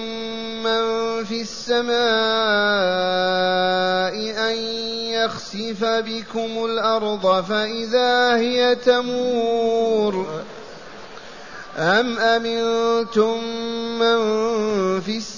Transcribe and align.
من 0.64 0.84
في 1.26 1.42
السماء 1.42 1.96
أن 4.50 4.56
يخسف 5.10 5.84
بكم 5.84 6.66
الأرض 6.66 7.44
فإذا 7.44 8.36
هي 8.36 8.76
تمور؟ 8.76 10.44
أم 11.78 12.20
أمنتم 12.20 13.44
من 14.00 14.18
في 15.02 15.18
السماء 15.18 15.35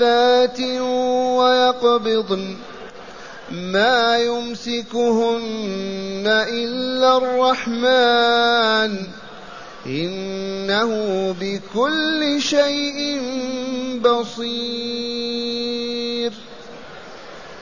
صافات 0.00 0.60
ويقبضن 1.40 2.56
ما 3.50 4.18
يمسكهن 4.18 5.42
إلا 6.26 7.16
الرحمن 7.16 9.06
إنه 9.86 10.90
بكل 11.40 12.42
شيء 12.42 13.20
بصير. 14.00 15.40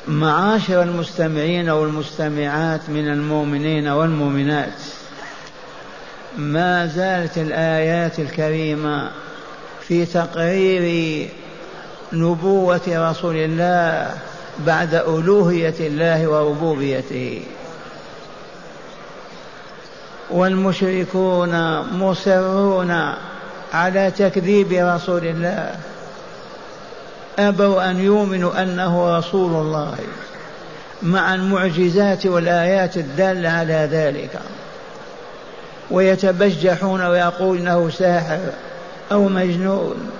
معاشر 0.08 0.82
المستمعين 0.82 1.70
والمستمعات 1.70 2.90
من 2.90 3.08
المؤمنين 3.08 3.88
والمؤمنات 3.88 4.82
ما 6.36 6.86
زالت 6.86 7.38
الآيات 7.38 8.18
الكريمة 8.18 9.10
في 9.88 10.06
تقرير 10.06 11.28
نبوة 12.12 12.80
رسول 12.88 13.36
الله 13.36 14.10
بعد 14.66 14.94
ألوهية 14.94 15.74
الله 15.80 16.28
وربوبيته. 16.28 17.42
والمشركون 20.30 21.80
مصرون 21.80 23.14
على 23.72 24.10
تكذيب 24.10 24.72
رسول 24.72 25.24
الله. 25.26 25.74
أبوا 27.38 27.90
أن 27.90 28.00
يؤمنوا 28.00 28.62
أنه 28.62 29.18
رسول 29.18 29.66
الله 29.66 29.94
مع 31.02 31.34
المعجزات 31.34 32.26
والآيات 32.26 32.96
الدالة 32.96 33.48
على 33.48 33.88
ذلك. 33.92 34.40
ويتبجحون 35.90 37.06
ويقول 37.06 37.58
إنه 37.58 37.90
ساحر 37.90 38.38
أو 39.12 39.28
مجنون. 39.28 40.10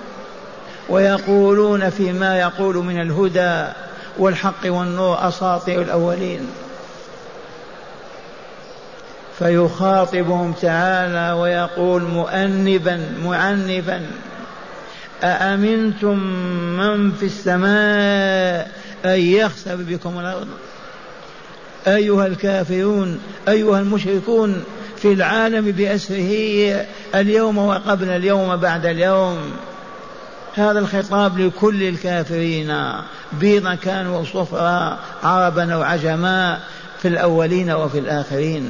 ويقولون 0.89 1.89
فيما 1.89 2.39
يقول 2.39 2.75
من 2.75 3.01
الهدى 3.01 3.73
والحق 4.17 4.65
والنور 4.65 5.27
أساطير 5.27 5.81
الأولين. 5.81 6.47
فيخاطبهم 9.39 10.53
تعالى 10.53 11.39
ويقول 11.41 12.01
مؤنبا 12.01 13.01
معنفا 13.23 14.05
أأمنتم 15.23 16.19
من 16.77 17.11
في 17.11 17.25
السماء 17.25 18.71
أن 19.05 19.19
يخسف 19.19 19.75
بكم 19.75 20.19
الأرض؟ 20.19 20.47
أيها 21.87 22.25
الكافرون 22.25 23.19
أيها 23.47 23.79
المشركون 23.79 24.63
في 24.97 25.13
العالم 25.13 25.71
بأسره 25.71 26.85
اليوم 27.15 27.57
وقبل 27.57 28.09
اليوم 28.09 28.55
بعد 28.55 28.85
اليوم. 28.85 29.37
هذا 30.55 30.79
الخطاب 30.79 31.39
لكل 31.39 31.83
الكافرين 31.83 32.77
بيضا 33.31 33.75
كانوا 33.75 34.17
وصفرا 34.17 34.99
عربا 35.23 35.75
وعجما 35.75 36.59
في 37.01 37.07
الأولين 37.07 37.71
وفي 37.71 37.99
الآخرين. 37.99 38.69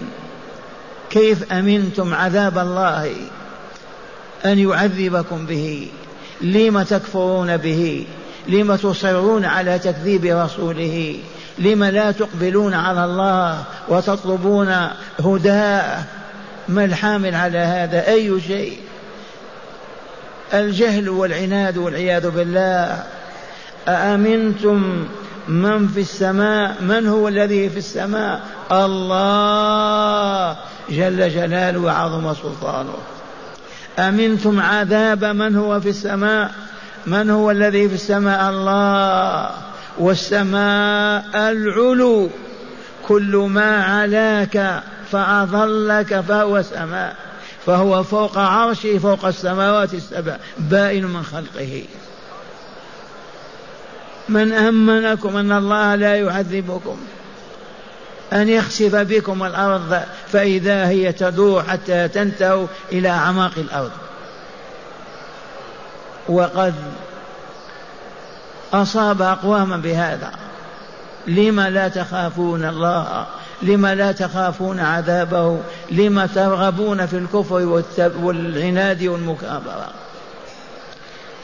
كيف 1.10 1.54
أمنتم 1.54 2.14
عذاب 2.14 2.58
الله 2.58 3.12
أن 4.46 4.60
يعذبكم 4.60 5.46
به؟ 5.46 5.88
لم 6.42 6.82
تكفرون 6.82 7.58
به؟ 7.58 8.06
لم 8.48 8.76
تصرون 8.76 9.46
على 9.46 9.80
تكذيب 9.80 10.26
رسوله؟ 10.26 11.16
لم 11.60 11.84
لا 11.84 12.12
تقبلون 12.12 12.74
على 12.74 13.06
الله 13.06 13.64
وتطلبون 13.88 14.76
هداه؟ 15.20 16.04
ما 16.68 16.86
الحامل 16.86 17.36
على 17.36 17.58
هذا؟ 17.58 18.08
أي 18.08 18.42
شيء؟ 18.42 18.80
الجهل 20.54 21.10
والعناد 21.10 21.78
والعياذ 21.78 22.30
بالله. 22.30 23.04
أأمنتم 23.88 25.08
من 25.48 25.88
في 25.88 26.00
السماء؟ 26.00 26.76
من 26.82 27.08
هو 27.08 27.28
الذي 27.28 27.70
في 27.70 27.78
السماء؟ 27.78 28.42
الله 28.72 30.58
جل 30.90 31.30
جلاله 31.30 31.80
وعظم 31.80 32.34
سلطانه. 32.34 32.94
أمنتم 34.00 34.60
عذاب 34.60 35.26
من 35.26 35.56
هو 35.56 35.80
في 35.80 35.90
السماء؟ 35.90 36.52
من 37.08 37.30
هو 37.30 37.52
الذي 37.52 37.90
في 37.90 37.96
السماء؟ 37.96 38.50
الله. 38.50 39.50
والسماء 39.98 41.24
العلو. 41.36 42.30
كل 43.08 43.48
ما 43.50 43.84
علاك 43.84 44.84
فأظلك 45.12 46.20
فهو 46.20 46.62
سماء. 46.62 47.29
فهو 47.70 48.04
فوق 48.04 48.38
عرشه 48.38 48.98
فوق 48.98 49.26
السماوات 49.26 49.94
السبع 49.94 50.38
بائن 50.58 51.06
من 51.06 51.24
خلقه. 51.24 51.84
من 54.30 54.54
أمنكم 54.54 55.38
أن 55.38 55.52
الله 55.52 55.96
لا 55.96 56.16
يعذبكم 56.16 56.98
أن 58.34 58.50
يخسف 58.50 58.96
بكم 58.96 59.44
الأرض 59.44 60.02
فإذا 60.32 60.88
هي 60.88 61.12
تدور 61.12 61.64
حتى 61.64 62.08
تنتهوا 62.08 62.68
إلى 62.92 63.10
أعماق 63.10 63.52
الأرض. 63.58 63.92
وقد 66.30 66.74
أصاب 68.74 69.22
أقواما 69.22 69.78
بهذا 69.78 70.32
لما 71.28 71.70
لا 71.70 71.88
تخافون 71.88 72.66
الله؟ 72.66 73.26
لما 73.62 73.96
لا 73.96 74.12
تخافون 74.12 74.80
عذابه؟ 74.80 75.58
لما 75.92 76.26
ترغبون 76.26 77.06
في 77.06 77.18
الكفر 77.18 77.84
والعناد 78.00 79.04
والمكابرة؟ 79.04 79.88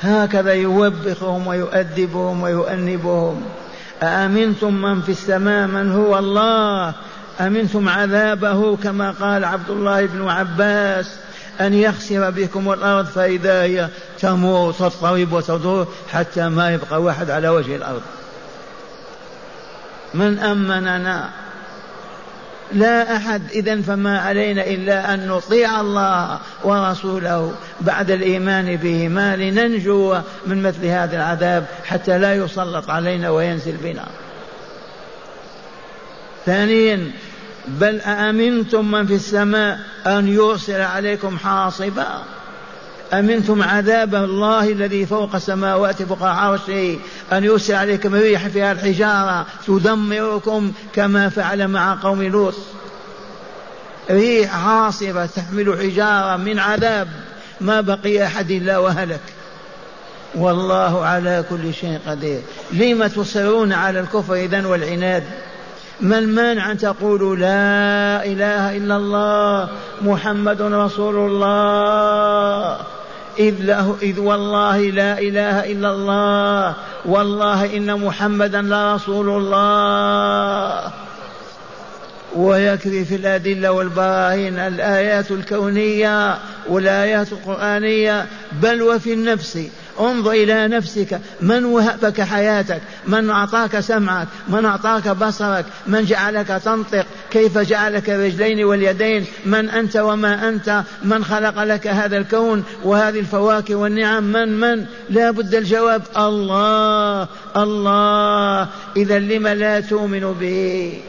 هكذا 0.01 0.53
يوبخهم 0.53 1.47
ويؤدبهم 1.47 2.43
ويؤنبهم. 2.43 3.41
أأمنتم 4.03 4.73
من 4.73 5.01
في 5.01 5.11
السماء 5.11 5.67
من 5.67 5.91
هو 5.91 6.19
الله؟ 6.19 6.93
أمنتم 7.39 7.89
عذابه 7.89 8.77
كما 8.77 9.11
قال 9.11 9.45
عبد 9.45 9.69
الله 9.69 10.05
بن 10.05 10.27
عباس؟ 10.27 11.15
أن 11.61 11.73
يخسر 11.73 12.29
بكم 12.29 12.73
الأرض 12.73 13.05
فإذا 13.05 13.61
هي 13.63 13.87
تمور 14.19 14.73
تضطرب 14.73 15.33
وتدور 15.33 15.87
حتى 16.11 16.49
ما 16.49 16.71
يبقى 16.71 17.01
واحد 17.01 17.29
على 17.29 17.49
وجه 17.49 17.75
الأرض. 17.75 18.01
من 20.13 20.39
أمننا؟ 20.39 21.29
لا 22.73 23.15
أحد 23.15 23.41
إذا 23.51 23.81
فما 23.81 24.19
علينا 24.19 24.67
إلا 24.67 25.13
أن 25.13 25.27
نطيع 25.27 25.81
الله 25.81 26.39
ورسوله 26.63 27.53
بعد 27.81 28.11
الإيمان 28.11 28.75
بهما 28.75 29.35
لننجو 29.35 30.17
من 30.45 30.63
مثل 30.63 30.85
هذا 30.85 31.15
العذاب 31.15 31.65
حتى 31.85 32.17
لا 32.17 32.35
يسلط 32.35 32.89
علينا 32.89 33.29
وينزل 33.29 33.77
بنا. 33.83 34.05
ثانيا 36.45 37.11
بل 37.67 37.99
أأمنتم 37.99 38.91
من 38.91 39.07
في 39.07 39.15
السماء 39.15 39.79
أن 40.07 40.27
يرسل 40.27 40.81
عليكم 40.81 41.37
حاصبا؟ 41.37 42.23
أمنتم 43.13 43.61
عذاب 43.61 44.15
الله 44.15 44.71
الذي 44.71 45.05
فوق 45.05 45.35
السماوات 45.35 46.03
فوق 46.03 46.23
عرشه 46.23 46.97
أن 47.33 47.43
يرسل 47.43 47.73
عليكم 47.73 48.15
ريح 48.15 48.47
فيها 48.47 48.71
الحجارة 48.71 49.45
تدمركم 49.67 50.71
كما 50.93 51.29
فعل 51.29 51.67
مع 51.67 51.97
قوم 52.03 52.23
لوط. 52.23 52.55
ريح 54.09 54.67
عاصفة 54.67 55.25
تحمل 55.25 55.77
حجارة 55.79 56.37
من 56.37 56.59
عذاب 56.59 57.07
ما 57.61 57.81
بقي 57.81 58.25
أحد 58.25 58.51
إلا 58.51 58.77
وهلك. 58.77 59.21
والله 60.35 61.05
على 61.05 61.45
كل 61.49 61.73
شيء 61.73 61.99
قدير. 62.07 62.41
لم 62.71 63.07
تصرون 63.07 63.73
على 63.73 63.99
الكفر 63.99 64.33
إذن 64.35 64.65
والعناد؟ 64.65 65.23
ما 66.01 66.19
المانع 66.19 66.71
أن 66.71 66.77
تقولوا 66.77 67.35
لا 67.35 68.25
إله 68.25 68.77
إلا 68.77 68.97
الله 68.97 69.69
محمد 70.01 70.61
رسول 70.61 71.15
الله؟ 71.15 72.77
إذ, 73.39 73.55
له 73.59 73.97
إذ 74.01 74.19
والله 74.19 74.77
لا 74.77 75.19
إله 75.19 75.71
إلا 75.71 75.91
الله. 75.91 76.73
والله 77.05 77.77
إن 77.77 77.99
محمدا 77.99 78.61
لرسول 78.61 79.29
الله. 79.29 80.91
ويكفي 82.35 83.05
في 83.05 83.15
الأدلة 83.15 83.71
والبراهين 83.71 84.57
الآيات 84.59 85.31
الكونية 85.31 86.37
والآيات 86.67 87.31
القرآنية. 87.31 88.25
بل 88.51 88.81
وفي 88.81 89.13
النفس. 89.13 89.59
انظر 89.99 90.31
إلى 90.31 90.67
نفسك. 90.67 91.21
من 91.41 91.65
وهبك 91.65 92.21
حياتك؟ 92.21 92.81
من 93.07 93.29
أعطاك 93.29 93.79
سمعك؟ 93.79 94.27
من 94.47 94.65
أعطاك 94.65 95.07
بصرك؟ 95.07 95.65
من 95.87 96.05
جعلك 96.05 96.47
تنطق؟ 96.47 97.05
كيف 97.31 97.57
جعلك 97.57 98.09
الرجلين 98.09 98.63
واليدين؟ 98.63 99.25
من 99.45 99.69
أنت 99.69 99.97
وما 99.97 100.49
أنت؟ 100.49 100.83
من 101.03 101.25
خلق 101.25 101.63
لك 101.63 101.87
هذا 101.87 102.17
الكون 102.17 102.63
وهذه 102.83 103.19
الفواكه 103.19 103.75
والنعم؟ 103.75 104.23
من 104.23 104.59
من؟ 104.59 104.85
لا 105.09 105.31
بد 105.31 105.55
الجواب 105.55 106.01
الله 106.17 107.27
الله. 107.57 108.67
إذا 108.97 109.19
لم 109.19 109.47
لا 109.47 109.79
تؤمن 109.79 110.33
به؟ 110.33 111.01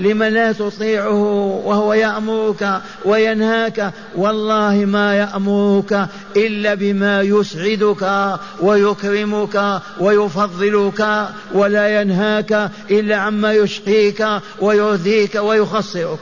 لم 0.00 0.22
لا 0.22 0.52
تطيعه 0.52 1.22
وهو 1.64 1.92
يأمرك 1.92 2.80
وينهاك 3.04 3.92
والله 4.16 4.74
ما 4.74 5.14
يأمرك 5.14 6.08
إلا 6.36 6.74
بما 6.74 7.22
يسعدك 7.22 8.34
ويكرمك 8.60 9.80
ويفضلك 10.00 11.28
ولا 11.52 12.00
ينهاك 12.00 12.70
إلا 12.90 13.16
عما 13.16 13.52
يشقيك 13.52 14.26
ويرضيك 14.60 15.34
ويخسرك. 15.34 16.18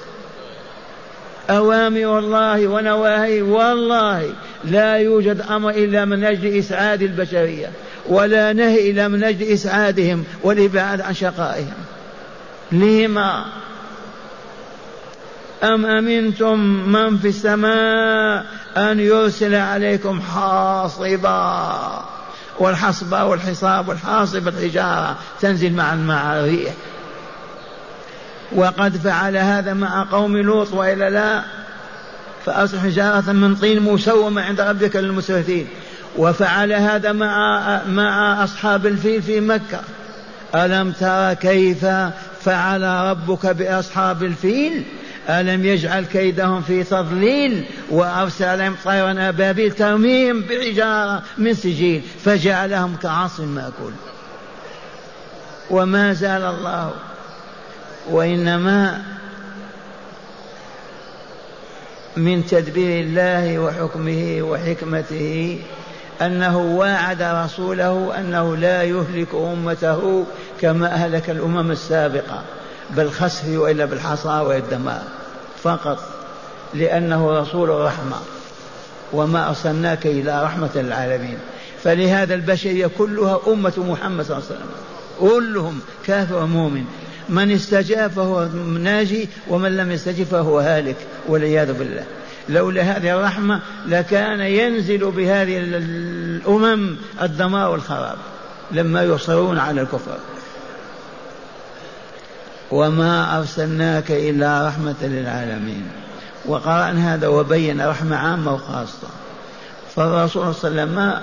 أوامر 1.50 2.18
الله 2.18 2.66
ونواهي 2.66 3.42
والله 3.42 4.32
لا 4.64 4.96
يوجد 4.96 5.40
أمر 5.40 5.70
إلا 5.70 6.04
من 6.04 6.24
أجل 6.24 6.58
إسعاد 6.58 7.02
البشرية 7.02 7.70
ولا 8.08 8.52
نهي 8.52 8.90
إلا 8.90 9.08
من 9.08 9.24
أجل 9.24 9.42
إسعادهم 9.42 10.24
والإبعاد 10.42 11.00
عن 11.00 11.14
شقائهم. 11.14 11.74
لما 12.72 13.44
أم 15.62 15.86
أمنتم 15.86 16.58
من 16.92 17.18
في 17.18 17.28
السماء 17.28 18.46
أن 18.76 19.00
يرسل 19.00 19.54
عليكم 19.54 20.20
حاصبا؟ 20.20 22.04
والحصبة 22.58 23.24
والحصاب 23.24 23.88
والحاصب 23.88 24.48
الحجارة 24.48 25.16
تنزل 25.40 25.72
مع 25.72 25.94
مع 25.94 26.38
الريح 26.38 26.72
وقد 28.52 28.96
فعل 28.96 29.36
هذا 29.36 29.74
مع 29.74 30.06
قوم 30.12 30.36
لوط 30.36 30.72
وإلا 30.72 31.10
لا. 31.10 31.42
فأصبح 32.46 32.82
حجارة 32.82 33.32
من 33.32 33.56
طين 33.56 33.82
مسومة 33.82 34.42
عند 34.42 34.60
ربك 34.60 34.96
للمسرفين. 34.96 35.68
وفعل 36.16 36.72
هذا 36.72 37.12
مع 37.12 37.80
مع 37.88 38.44
أصحاب 38.44 38.86
الفيل 38.86 39.22
في 39.22 39.40
مكة. 39.40 39.80
ألم 40.54 40.92
ترى 40.92 41.34
كيف 41.34 41.86
فعل 42.40 42.82
ربك 42.82 43.46
بأصحاب 43.46 44.22
الفيل؟ 44.22 44.84
ألم 45.28 45.64
يجعل 45.64 46.04
كيدهم 46.04 46.62
في 46.62 46.84
تضليل 46.84 47.64
وأرسل 47.90 48.44
عليهم 48.44 48.76
طيرا 48.84 49.28
أبابيل 49.28 49.72
ترميهم 49.72 50.40
بحجارة 50.40 51.22
من 51.38 51.54
سجيل 51.54 52.02
فجعلهم 52.24 52.96
كعصف 53.02 53.40
مأكول. 53.40 53.92
وما 55.70 56.12
زال 56.12 56.42
الله 56.42 56.92
وإنما 58.10 59.02
من 62.16 62.46
تدبير 62.46 63.04
الله 63.04 63.58
وحكمه 63.58 64.38
وحكمته 64.42 65.60
أنه 66.22 66.58
واعد 66.58 67.22
رسوله 67.22 68.20
أنه 68.20 68.56
لا 68.56 68.82
يهلك 68.82 69.34
أمته 69.34 70.24
كما 70.60 70.86
أهلك 70.86 71.30
الأمم 71.30 71.70
السابقة 71.70 72.42
بالخسف 72.90 73.48
وإلا 73.48 73.84
بالحصى 73.84 74.28
والدمار. 74.28 75.02
فقط 75.66 75.98
لأنه 76.74 77.40
رسول 77.40 77.70
الرحمة. 77.70 78.16
وما 79.12 79.48
أرسلناك 79.48 80.06
إلى 80.06 80.44
رحمة 80.44 80.70
للعالمين. 80.74 81.38
فلهذا 81.82 82.34
البشرية 82.34 82.90
كلها 82.98 83.40
أمة 83.48 83.72
محمد 83.78 84.24
صلى 84.24 84.36
الله 84.36 84.46
عليه 84.50 84.56
وسلم. 84.56 84.70
كلهم 85.20 85.80
كافر 86.06 86.36
ومؤمن 86.36 86.84
من 87.28 87.50
استجاب 87.50 88.10
فهو 88.10 88.48
ناجي 88.80 89.28
ومن 89.48 89.76
لم 89.76 89.92
يستجب 89.92 90.24
فهو 90.24 90.60
هالك 90.60 90.96
والعياذ 91.28 91.72
بالله. 91.72 92.04
لولا 92.48 92.82
هذه 92.82 93.16
الرحمة 93.16 93.60
لكان 93.86 94.40
ينزل 94.40 95.10
بهذه 95.10 95.58
الأمم 95.58 96.96
الدمار 97.22 97.70
والخراب. 97.70 98.18
لما 98.72 99.02
يصرون 99.02 99.58
على 99.58 99.80
الكفر. 99.80 100.16
وما 102.70 103.38
أرسلناك 103.38 104.10
إلا 104.10 104.68
رحمة 104.68 105.02
للعالمين. 105.02 105.88
وقرأنا 106.46 107.14
هذا 107.14 107.28
وبين 107.28 107.86
رحمة 107.86 108.16
عامة 108.16 108.54
وخاصة. 108.54 109.08
فالرسول 109.96 110.54
صلى 110.54 110.82
الله 110.82 110.92
عليه 110.92 111.12
وسلم 111.12 111.20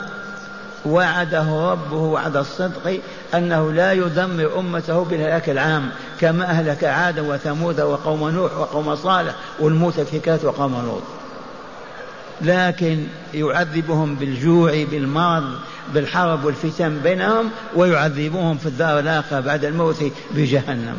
وعده 0.86 1.72
ربه 1.72 1.98
وعد 1.98 2.38
الصدق 2.38 3.00
أنه 3.34 3.72
لا 3.72 3.92
يدمر 3.92 4.60
أمته 4.60 5.04
بالهلاك 5.04 5.50
العام 5.50 5.90
كما 6.22 6.46
أهلك 6.46 6.84
عادا 6.84 7.22
وثمود 7.22 7.82
وقوم 7.82 8.30
نوح 8.30 8.58
وقوم 8.58 8.96
صالح 8.96 9.36
والمؤتفكات 9.60 10.46
وقوم 10.46 10.86
لوط. 10.86 11.04
لكن 12.42 13.04
يعذبهم 13.34 14.16
بالجوع 14.16 14.84
بالمرض 14.92 15.56
بالحرب 15.94 16.46
والفتن 16.46 17.00
بينهم 17.00 17.50
ويعذبهم 17.76 18.58
في 18.58 18.66
الدار 18.66 19.00
الآخرة 19.00 19.40
بعد 19.40 19.66
الموت 19.66 20.04
بجهنم. 20.32 20.98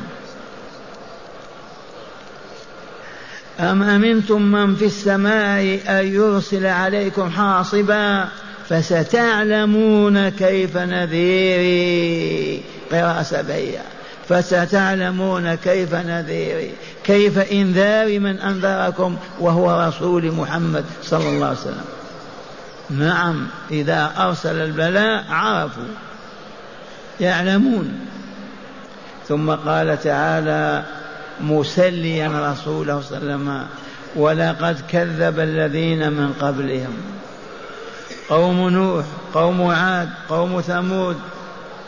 أم 3.60 3.82
أمنتم 3.82 4.42
من 4.42 4.76
في 4.76 4.84
السماء 4.86 5.80
أن 5.88 6.06
يرسل 6.06 6.66
عليكم 6.66 7.30
حاصبا 7.30 8.28
فستعلمون 8.68 10.28
كيف 10.28 10.76
نذيري؟ 10.76 12.62
قراءة 12.92 13.22
سبعية. 13.22 13.82
فستعلمون 14.28 15.54
كيف 15.54 15.94
نذيري؟ 15.94 16.70
كيف 17.04 17.38
إنذار 17.38 18.20
من 18.20 18.40
أنذركم 18.40 19.16
وهو 19.40 19.88
رسول 19.88 20.32
محمد 20.32 20.84
صلى 21.02 21.28
الله 21.28 21.46
عليه 21.46 21.58
وسلم. 21.58 21.84
نعم 22.90 23.46
إذا 23.70 24.12
أرسل 24.18 24.56
البلاء 24.56 25.24
عرفوا 25.30 25.82
يعلمون. 27.20 28.06
ثم 29.28 29.50
قال 29.50 30.02
تعالى 30.02 30.82
مسليا 31.40 32.52
رسوله 32.52 33.00
صلى 33.00 33.18
الله 33.18 33.32
عليه 33.32 33.34
وسلم 33.34 33.66
ولقد 34.16 34.80
كذب 34.88 35.40
الذين 35.40 36.12
من 36.12 36.32
قبلهم. 36.40 36.96
قوم 38.28 38.68
نوح 38.68 39.04
قوم 39.34 39.62
عاد 39.62 40.08
قوم 40.28 40.60
ثمود 40.60 41.16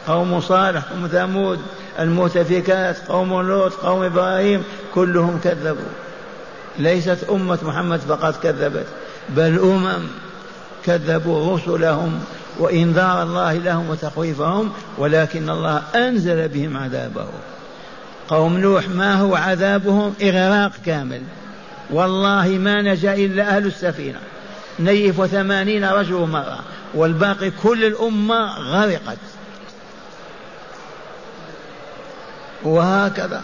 قوم 0.06 0.40
صالح 0.40 0.82
قوم 0.84 1.06
ثمود 1.06 1.60
المؤتفكات 1.98 2.96
قوم 3.08 3.40
لوط 3.40 3.72
قوم 3.72 4.02
إبراهيم 4.02 4.62
كلهم 4.94 5.40
كذبوا. 5.44 5.92
ليست 6.78 7.18
أمة 7.30 7.58
محمد 7.62 8.00
فقط 8.00 8.42
كذبت 8.42 8.86
بل 9.28 9.58
أمم 9.58 10.02
كذبوا 10.84 11.56
رسلهم 11.56 12.20
وإنذار 12.58 13.22
الله 13.22 13.52
لهم 13.52 13.90
وتخويفهم 13.90 14.70
ولكن 14.98 15.50
الله 15.50 15.82
أنزل 15.94 16.48
بهم 16.48 16.76
عذابه. 16.76 17.26
قوم 18.28 18.58
نوح 18.58 18.88
ما 18.88 19.14
هو 19.14 19.36
عذابهم؟ 19.36 20.14
إغراق 20.22 20.72
كامل. 20.86 21.22
والله 21.90 22.48
ما 22.48 22.82
نجا 22.82 23.14
إلا 23.14 23.56
أهل 23.56 23.66
السفينة. 23.66 24.18
نيف 24.78 25.26
ثمانين 25.26 25.84
رجل 25.84 26.14
مرة. 26.14 26.58
والباقي 26.94 27.50
كل 27.62 27.84
الأمة 27.84 28.58
غرقت. 28.58 29.18
وهكذا. 32.64 33.42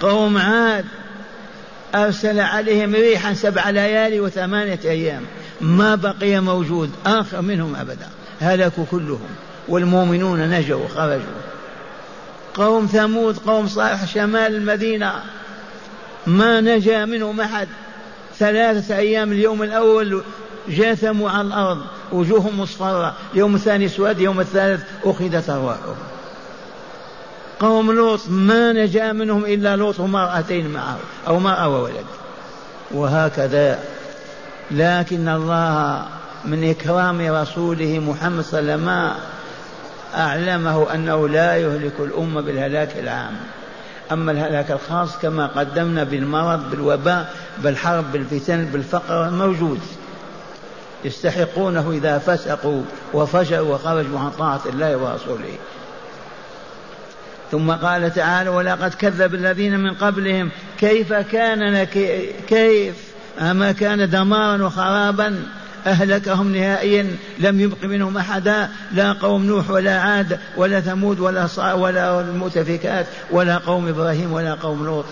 قوم 0.00 0.38
عاد. 0.38 0.84
أرسل 1.94 2.40
عليهم 2.40 2.94
ريحا 2.94 3.34
سبع 3.34 3.70
ليالي 3.70 4.20
وثمانية 4.20 4.80
أيام. 4.84 5.22
ما 5.60 5.94
بقي 5.94 6.40
موجود 6.40 6.90
آخر 7.06 7.40
منهم 7.40 7.76
أبدا. 7.76 8.08
هلكوا 8.40 8.84
كلهم. 8.90 9.28
والمؤمنون 9.68 10.50
نجوا 10.50 10.88
خرجوا. 10.88 11.40
قوم 12.54 12.86
ثمود 12.86 13.38
قوم 13.38 13.68
صالح 13.68 14.04
شمال 14.04 14.54
المدينة. 14.54 15.12
ما 16.26 16.60
نجا 16.60 17.04
منهم 17.04 17.40
أحد. 17.40 17.68
ثلاثة 18.38 18.96
أيام 18.96 19.32
اليوم 19.32 19.62
الأول 19.62 20.22
جاثموا 20.68 21.30
على 21.30 21.46
الأرض 21.46 21.78
وجوههم 22.12 22.60
مصفرة. 22.60 23.14
يوم 23.34 23.54
الثاني 23.54 23.88
سواد 23.88 24.20
يوم 24.20 24.40
الثالث 24.40 24.82
أخذت 25.04 25.50
أرواحهم. 25.50 25.96
قوم 27.60 27.92
لوط 27.92 28.20
ما 28.28 28.72
نجا 28.72 29.12
منهم 29.12 29.44
إلا 29.44 29.76
لوط 29.76 30.00
ومرأتين 30.00 30.70
معه 30.70 30.98
أو 31.26 31.38
مرأة 31.38 31.68
وولد. 31.68 32.06
وهكذا. 32.90 33.78
لكن 34.70 35.28
الله 35.28 36.06
من 36.44 36.70
إكرام 36.70 37.20
رسوله 37.20 37.98
محمد 37.98 38.44
صلى 38.44 38.60
الله 38.60 38.72
عليه 38.72 38.82
وسلم 38.82 39.33
أعلمه 40.16 40.94
أنه 40.94 41.28
لا 41.28 41.56
يهلك 41.56 42.00
الأمة 42.00 42.40
بالهلاك 42.40 42.96
العام. 42.98 43.36
أما 44.12 44.32
الهلاك 44.32 44.70
الخاص 44.70 45.18
كما 45.18 45.46
قدمنا 45.46 46.04
بالمرض 46.04 46.70
بالوباء 46.70 47.34
بالحرب 47.58 48.12
بالفتن 48.12 48.64
بالفقر 48.64 49.30
موجود. 49.30 49.80
يستحقونه 51.04 51.90
إذا 51.90 52.18
فسقوا 52.18 52.82
وفجروا 53.12 53.74
وخرجوا 53.74 54.18
عن 54.18 54.30
طاعة 54.30 54.60
الله 54.66 54.96
ورسوله. 54.96 55.58
ثم 57.50 57.72
قال 57.72 58.14
تعالى 58.14 58.50
ولقد 58.50 58.94
كذب 58.94 59.34
الذين 59.34 59.80
من 59.80 59.94
قبلهم. 59.94 60.50
كيف 60.78 61.12
كان 61.12 61.84
كيف؟ 62.48 62.94
أما 63.40 63.72
كان 63.72 64.10
دمارا 64.10 64.62
وخرابا. 64.62 65.42
أهلكهم 65.86 66.56
نهائيا 66.56 67.16
لم 67.38 67.60
يبق 67.60 67.84
منهم 67.84 68.16
أحدا 68.16 68.68
لا 68.92 69.12
قوم 69.12 69.44
نوح 69.44 69.70
ولا 69.70 70.00
عاد 70.00 70.38
ولا 70.56 70.80
ثمود 70.80 71.20
ولا 71.20 71.48
ولا 71.74 72.20
المؤتفكات 72.20 73.06
ولا 73.30 73.56
قوم 73.56 73.88
إبراهيم 73.88 74.32
ولا 74.32 74.54
قوم 74.54 74.84
لوط 74.84 75.04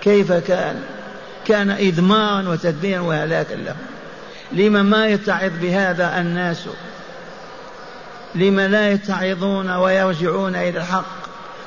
كيف 0.00 0.32
كان؟ 0.32 0.82
كان 1.46 1.70
إدمارا 1.70 2.48
وتدبيرا 2.48 3.00
وهلاكا 3.00 3.54
لهم. 3.54 3.76
لما 4.52 4.82
ما 4.82 5.06
يتعظ 5.06 5.50
بهذا 5.62 6.20
الناس؟ 6.20 6.58
لما 8.34 8.68
لا 8.68 8.92
يتعظون 8.92 9.70
ويرجعون 9.70 10.54
إلى 10.56 10.78
الحق 10.78 11.22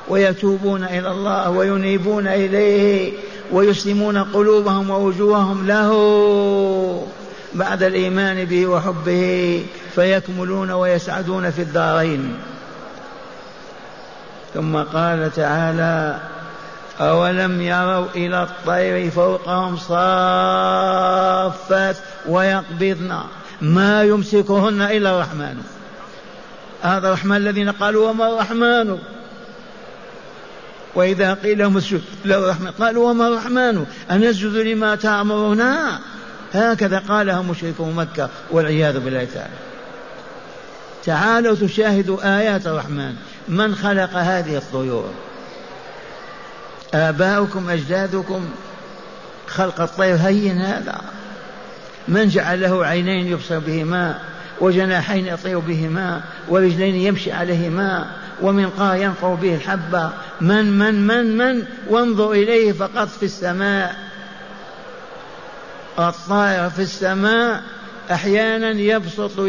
ويتوبون 0.08 0.84
إلى 0.84 1.10
الله 1.10 1.50
وينيبون 1.50 2.26
إليه 2.26 3.12
ويسلمون 3.52 4.18
قلوبهم 4.18 4.90
ووجوههم 4.90 5.66
له. 5.66 5.92
بعد 7.54 7.82
الإيمان 7.82 8.44
به 8.44 8.66
وحبه 8.66 9.66
فيكملون 9.94 10.70
ويسعدون 10.70 11.50
في 11.50 11.62
الدارين. 11.62 12.36
ثم 14.54 14.76
قال 14.76 15.32
تعالى 15.32 16.20
أولم 17.00 17.60
يروا 17.60 18.06
إلى 18.14 18.42
الطير 18.42 19.10
فوقهم 19.10 19.76
صافات 19.76 21.16
ويقبضن 22.28 23.18
ما 23.60 24.02
يمسكهن 24.02 24.82
إلا 24.82 25.10
الرحمن. 25.10 25.62
هذا 26.82 27.08
الرحمن 27.08 27.36
الذين 27.36 27.70
قالوا 27.70 28.10
وما 28.10 28.28
الرحمن؟ 28.28 28.98
وإذا 30.94 31.34
قيل 31.34 31.58
لهم 31.58 31.76
اسجد 31.76 32.02
للرحمن 32.24 32.70
قالوا 32.70 33.10
وما 33.10 33.28
الرحمن؟ 33.28 33.86
أنسجد 34.10 34.56
لما 34.56 34.94
تأمرنا؟ 34.94 36.00
هكذا 36.54 36.98
قالها 36.98 37.42
مشركو 37.42 37.90
مكة 37.90 38.28
والعياذ 38.50 38.98
بالله 39.00 39.26
تعالى. 39.34 39.54
تعالوا 41.04 41.56
تشاهدوا 41.56 42.38
آيات 42.38 42.66
الرحمن. 42.66 43.14
من 43.48 43.74
خلق 43.74 44.16
هذه 44.16 44.56
الطيور؟ 44.56 45.10
آباؤكم 46.94 47.70
أجدادكم 47.70 48.48
خلق 49.46 49.80
الطير 49.80 50.16
هين 50.16 50.60
هذا. 50.60 51.00
من 52.08 52.28
جعل 52.28 52.60
له 52.60 52.86
عينين 52.86 53.26
يبصر 53.26 53.58
بهما 53.58 54.18
وجناحين 54.60 55.26
يطير 55.26 55.58
بهما 55.58 56.20
ورجلين 56.48 56.94
يمشي 56.94 57.32
عليهما 57.32 58.10
ومنقار 58.42 58.96
ينقر 58.96 59.34
به 59.34 59.54
الحبة. 59.54 60.10
من 60.40 60.78
من 60.78 61.06
من 61.06 61.36
من؟ 61.36 61.66
وانظر 61.88 62.32
إليه 62.32 62.72
فقط 62.72 63.08
في 63.08 63.22
السماء. 63.22 64.05
الطائر 65.98 66.70
في 66.70 66.82
السماء 66.82 67.62
أحيانا 68.10 68.70
يبسط 68.70 69.40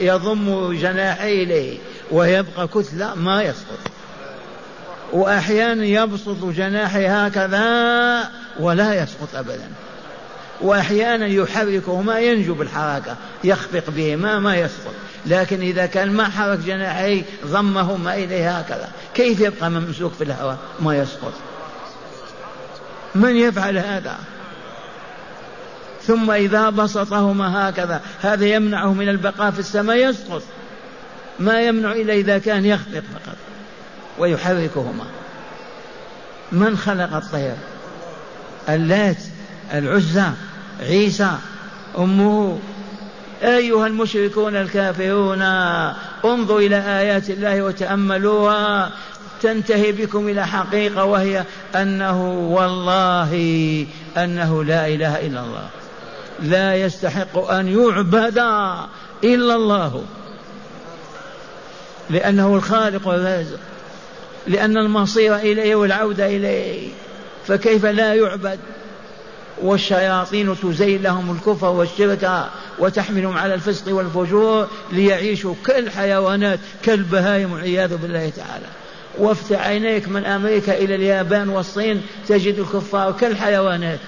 يضم 0.00 0.72
جناحيه 0.72 1.44
إليه 1.44 1.78
ويبقى 2.10 2.68
كتلة 2.68 3.14
ما 3.14 3.42
يسقط. 3.42 3.78
وأحيانا 5.12 5.84
يبسط 5.84 6.44
جناحه 6.44 7.26
هكذا 7.26 8.30
ولا 8.60 9.02
يسقط 9.02 9.34
أبدا. 9.34 9.68
وأحيانا 10.60 11.26
يحركهما 11.26 12.20
ينجو 12.20 12.54
بالحركة 12.54 13.16
يخفق 13.44 13.84
بهما 13.88 14.38
ما 14.38 14.56
يسقط. 14.56 14.94
لكن 15.26 15.60
إذا 15.60 15.86
كان 15.86 16.12
ما 16.12 16.28
حرك 16.28 16.58
جناحيه 16.58 17.22
ضمهما 17.46 18.14
إليه 18.14 18.58
هكذا 18.58 18.88
كيف 19.14 19.40
يبقى 19.40 19.70
ممسوك 19.70 20.12
في 20.12 20.24
الهواء؟ 20.24 20.58
ما 20.80 20.96
يسقط. 20.96 21.32
من 23.14 23.36
يفعل 23.36 23.78
هذا؟ 23.78 24.18
ثم 26.06 26.30
إذا 26.30 26.70
بسطهما 26.70 27.68
هكذا. 27.68 28.00
هذا 28.22 28.46
يمنعه 28.46 28.92
من 28.92 29.08
البقاء 29.08 29.50
في 29.50 29.58
السماء 29.58 29.96
يسقط. 29.96 30.42
ما 31.38 31.60
يمنع 31.60 31.92
إلا 31.92 32.14
إذا 32.14 32.38
كان 32.38 32.64
يخفق 32.64 33.02
فقط 33.14 33.36
ويحركهما. 34.18 35.04
من 36.52 36.76
خلق 36.76 37.16
الطير؟ 37.16 37.54
اللات 38.68 39.22
العزى 39.74 40.30
عيسى 40.80 41.30
أمه. 41.98 42.58
أيها 43.42 43.86
المشركون 43.86 44.56
الكافرون 44.56 45.42
انظروا 46.24 46.60
إلى 46.60 47.00
آيات 47.00 47.30
الله 47.30 47.62
وتأملوها. 47.62 48.90
تنتهي 49.42 49.92
بكم 49.92 50.28
إلى 50.28 50.46
حقيقة 50.46 51.04
وهي 51.04 51.44
أنه 51.74 52.28
والله 52.30 53.86
أنه 54.16 54.64
لا 54.64 54.86
إله 54.86 55.26
إلا 55.26 55.40
الله. 55.40 55.68
لا 56.42 56.74
يستحق 56.74 57.38
أن 57.50 57.68
يعبد 57.68 58.38
إلا 59.24 59.54
الله. 59.54 60.04
لأنه 62.10 62.54
الخالق 62.54 63.08
الرازق 63.08 63.58
لأن 64.46 64.76
المصير 64.76 65.36
إليه 65.36 65.74
والعودة 65.74 66.26
إليه. 66.26 66.88
فكيف 67.46 67.86
لا 67.86 68.14
يعبد؟ 68.14 68.58
والشياطين 69.62 70.56
تزين 70.62 71.02
لهم 71.02 71.36
الكفر 71.36 71.68
والشرك 71.68 72.48
وتحملهم 72.78 73.38
على 73.38 73.54
الفسق 73.54 73.94
والفجور 73.94 74.68
ليعيشوا 74.92 75.54
كالحيوانات 75.66 76.58
كالبهائم 76.82 77.52
والعياذ 77.52 77.96
بالله 77.96 78.32
تعالى. 78.36 78.66
وافتح 79.18 79.66
عينيك 79.66 80.08
من 80.08 80.24
أمريكا 80.24 80.78
إلى 80.78 80.94
اليابان 80.94 81.48
والصين 81.48 82.02
تجد 82.28 82.58
الكفار 82.58 83.12
كالحيوانات. 83.12 83.98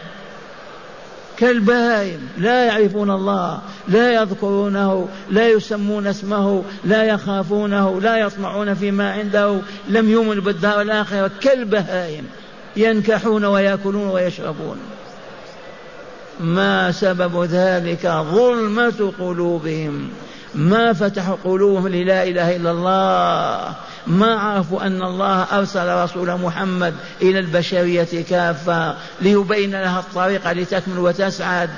كالبهائم 1.39 2.21
لا 2.39 2.65
يعرفون 2.65 3.11
الله 3.11 3.59
لا 3.89 4.15
يذكرونه 4.15 5.09
لا 5.31 5.49
يسمون 5.49 6.07
اسمه 6.07 6.63
لا 6.85 7.03
يخافونه 7.03 8.01
لا 8.01 8.17
يطمعون 8.17 8.75
فيما 8.75 9.13
عنده 9.13 9.59
لم 9.89 10.11
يؤمنوا 10.11 10.43
بالدار 10.43 10.81
الآخرة 10.81 11.31
كالبهائم 11.41 12.25
ينكحون 12.77 13.45
ويأكلون 13.45 14.09
ويشربون. 14.09 14.77
ما 16.41 16.93
سبب 16.93 17.45
ذلك؟ 17.45 18.07
ظلمة 18.07 19.13
قلوبهم. 19.19 20.09
ما 20.55 20.93
فتحوا 20.93 21.37
قلوبهم 21.45 21.89
للا 21.89 22.25
إله 22.25 22.57
إلا 22.57 22.71
الله. 22.71 23.75
ما 24.07 24.35
عرفوا 24.35 24.87
أن 24.87 25.03
الله 25.03 25.43
أرسل 25.43 25.95
رسول 26.05 26.41
محمد 26.41 26.95
إلى 27.23 27.39
البشرية 27.39 28.25
كافة 28.31 28.97
ليبين 29.21 29.71
لها 29.71 30.01
الطريق 30.01 30.53
لتكمل 30.53 30.99
وتسعد. 30.99 31.71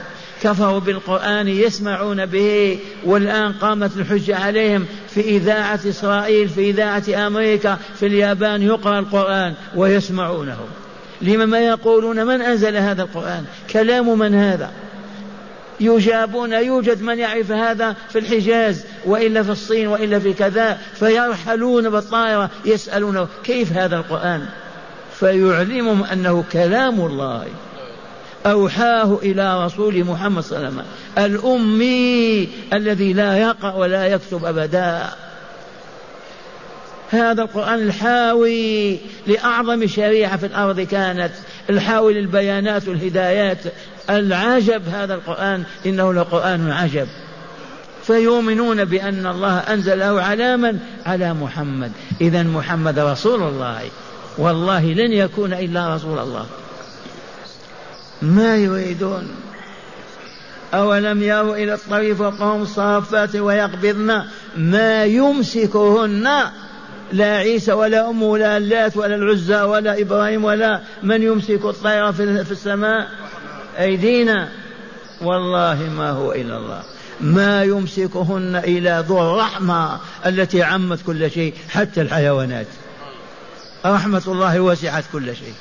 كفروا 0.42 0.80
بالقرآن 0.80 1.48
يسمعون 1.48 2.26
به 2.26 2.78
والآن 3.04 3.52
قامت 3.52 3.96
الحجة 3.96 4.36
عليهم 4.36 4.86
في 5.08 5.20
إذاعة 5.20 5.80
إسرائيل 5.88 6.48
في 6.48 6.70
إذاعة 6.70 7.26
أمريكا 7.26 7.78
في 8.00 8.06
اليابان 8.06 8.62
يقرأ 8.62 8.98
القرآن 8.98 9.54
ويسمعونه. 9.76 10.58
لما 11.22 11.46
ما 11.46 11.58
يقولون؟ 11.58 12.26
من 12.26 12.42
أنزل 12.42 12.76
هذا 12.76 13.02
القرآن؟ 13.02 13.44
كلام 13.72 14.18
من 14.18 14.34
هذا؟ 14.34 14.70
يجابون 15.80 16.52
يوجد 16.52 17.02
من 17.02 17.18
يعرف 17.18 17.52
هذا 17.52 17.96
في 18.08 18.18
الحجاز 18.18 18.84
وإلا 19.04 19.42
في 19.42 19.50
الصين 19.50 19.88
وإلا 19.88 20.18
في 20.18 20.32
كذا 20.32 20.78
فيرحلون 20.94 21.90
بالطائرة 21.90 22.50
يسألونه 22.64 23.28
كيف 23.44 23.72
هذا 23.72 23.96
القرآن؟ 23.96 24.46
فيعلمهم 25.20 26.04
أنه 26.04 26.44
كلام 26.52 27.00
الله. 27.00 27.46
أوحاه 28.46 29.18
إلى 29.22 29.64
رسول 29.64 30.04
محمد 30.04 30.42
صلى 30.42 30.58
الله 30.58 30.68
عليه 30.68 30.78
وسلم 30.78 30.86
الأمي 31.18 32.48
الذي 32.72 33.12
لا 33.12 33.38
يقرأ 33.38 33.72
ولا 33.72 34.06
يكتب 34.06 34.44
أبدا. 34.44 35.02
هذا 37.10 37.42
القرآن 37.42 37.74
الحاوي 37.74 38.98
لأعظم 39.26 39.86
شريعة 39.86 40.36
في 40.36 40.46
الأرض 40.46 40.80
كانت 40.80 41.32
الحاوي 41.70 42.14
للبيانات 42.14 42.88
والهدايات. 42.88 43.58
العجب 44.10 44.82
هذا 44.88 45.14
القرآن 45.14 45.64
إنه 45.86 46.14
لقرآن 46.14 46.70
عجب. 46.70 47.08
فيؤمنون 48.02 48.84
بأن 48.84 49.26
الله 49.26 49.58
أنزله 49.58 50.22
على 50.22 50.56
من؟ 50.56 50.78
على 51.06 51.34
محمد. 51.34 51.92
إذا 52.20 52.42
محمد 52.42 52.98
رسول 52.98 53.42
الله. 53.42 53.80
والله 54.38 54.84
لن 54.84 55.12
يكون 55.12 55.52
إلا 55.52 55.94
رسول 55.94 56.18
الله. 56.18 56.46
ما 58.22 58.56
يريدون؟ 58.56 59.28
أولم 60.74 61.22
يروا 61.22 61.56
إلى 61.56 61.74
الطريق 61.74 62.16
فوقهم 62.16 62.64
صافات 62.64 63.36
ويقبضن؟ 63.36 64.22
ما 64.56 65.04
يمسكهن 65.04 66.28
لا 67.12 67.36
عيسى 67.36 67.72
ولا 67.72 68.10
أم 68.10 68.22
ولا 68.22 68.56
اللات 68.56 68.96
ولا 68.96 69.14
العزى 69.14 69.62
ولا 69.62 70.00
إبراهيم 70.00 70.44
ولا 70.44 70.80
من 71.02 71.22
يمسك 71.22 71.64
الطير 71.64 72.12
في 72.12 72.52
السماء؟ 72.52 73.08
أيدينا. 73.78 74.48
والله 75.22 75.90
ما 75.96 76.10
هو 76.10 76.32
إلا 76.32 76.56
الله. 76.56 76.82
ما 77.20 77.64
يمسكهن 77.64 78.56
إلى 78.56 79.04
ذو 79.08 79.20
الرحمة 79.20 79.98
التي 80.26 80.62
عمت 80.62 80.98
كل 81.06 81.30
شيء 81.30 81.54
حتى 81.68 82.00
الحيوانات. 82.00 82.66
رحمة 83.86 84.22
الله 84.26 84.60
وسعت 84.60 85.04
كل 85.12 85.36
شيء. 85.36 85.54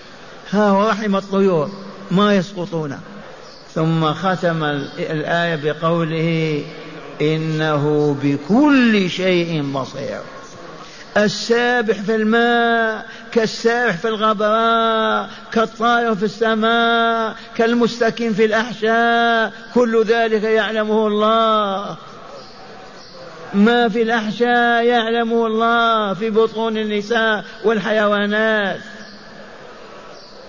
ها 0.52 0.90
رحم 0.90 1.16
الطيور 1.16 1.70
ما 2.12 2.36
يسقطون. 2.36 3.00
ثم 3.76 4.14
ختم 4.14 4.64
الآية 5.00 5.56
بقوله 5.56 6.62
إنه 7.22 8.16
بكل 8.24 9.10
شيء 9.10 9.72
بصير. 9.72 10.22
السابح 11.18 12.02
في 12.02 12.16
الماء 12.16 13.06
كالسابح 13.32 13.96
في 13.96 14.08
الغبراء 14.08 15.30
كالطائر 15.52 16.16
في 16.16 16.26
السماء 16.26 17.36
كالمستكن 17.56 18.34
في 18.34 18.46
الأحشاء 18.46 19.54
كل 19.74 20.04
ذلك 20.04 20.44
يعلمه 20.44 21.08
الله. 21.08 21.98
ما 23.54 23.90
في 23.90 24.02
الأحشاء 24.02 24.84
يعلمه 24.84 25.48
الله 25.48 26.14
في 26.14 26.30
بطون 26.30 26.78
النساء 26.78 27.46
والحيوانات. 27.64 28.80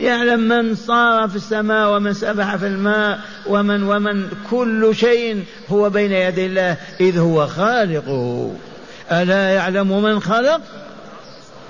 يعلم 0.01 0.41
من 0.41 0.75
صار 0.75 1.29
في 1.29 1.37
السماء 1.37 1.97
ومن 1.97 2.13
سبح 2.13 2.57
في 2.57 2.67
الماء 2.67 3.19
ومن 3.47 3.83
ومن 3.83 4.29
كل 4.51 4.95
شيء 4.95 5.45
هو 5.69 5.91
بين 5.91 6.13
يدي 6.13 6.47
الله 6.47 6.77
إذ 7.01 7.19
هو 7.19 7.47
خالقه. 7.47 8.53
ألا 9.13 9.51
يعلم 9.51 10.03
من 10.03 10.21
خلق؟ 10.21 10.61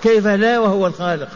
كيف 0.02 0.26
لا 0.26 0.58
وهو 0.58 0.86
الخالق؟ 0.86 1.28